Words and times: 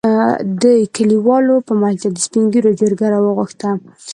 دې 0.61 0.75
کليوالو 0.95 1.55
په 1.67 1.73
ملتيا 1.81 2.09
د 2.13 2.17
سپين 2.25 2.45
ږېرو 2.53 2.71
جرګه 2.79 3.05
راوغښته. 3.13 3.69